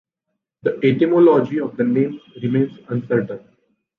The 0.63 0.79
etymology 0.83 1.59
of 1.59 1.77
the 1.77 1.83
name 1.83 2.19
remains 2.41 2.71
uncertain. 2.87 3.41